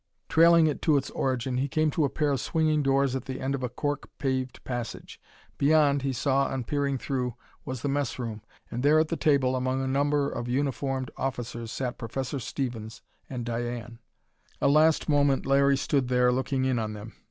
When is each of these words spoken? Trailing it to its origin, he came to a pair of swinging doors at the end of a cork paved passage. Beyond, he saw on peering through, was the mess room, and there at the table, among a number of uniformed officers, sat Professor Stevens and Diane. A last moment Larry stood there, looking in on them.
Trailing 0.29 0.65
it 0.65 0.81
to 0.81 0.97
its 0.97 1.11
origin, 1.11 1.57
he 1.57 1.67
came 1.67 1.91
to 1.91 2.05
a 2.05 2.09
pair 2.09 2.31
of 2.31 2.39
swinging 2.39 2.81
doors 2.81 3.15
at 3.15 3.25
the 3.25 3.39
end 3.39 3.53
of 3.53 3.61
a 3.61 3.69
cork 3.69 4.09
paved 4.17 4.63
passage. 4.63 5.21
Beyond, 5.59 6.01
he 6.01 6.11
saw 6.11 6.45
on 6.45 6.63
peering 6.63 6.97
through, 6.97 7.35
was 7.65 7.83
the 7.83 7.87
mess 7.87 8.17
room, 8.17 8.41
and 8.71 8.81
there 8.81 8.97
at 8.99 9.09
the 9.09 9.15
table, 9.15 9.55
among 9.55 9.79
a 9.79 9.85
number 9.87 10.27
of 10.27 10.47
uniformed 10.47 11.11
officers, 11.17 11.71
sat 11.71 11.99
Professor 11.99 12.39
Stevens 12.39 13.03
and 13.29 13.45
Diane. 13.45 13.99
A 14.59 14.67
last 14.67 15.07
moment 15.07 15.45
Larry 15.45 15.77
stood 15.77 16.07
there, 16.07 16.31
looking 16.31 16.65
in 16.65 16.79
on 16.79 16.93
them. 16.93 17.13